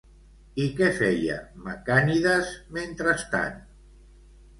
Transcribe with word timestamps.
I 0.61 0.63
què 0.77 0.85
feia 1.01 1.35
Macànides 1.65 2.49
mentrestant? 2.79 3.61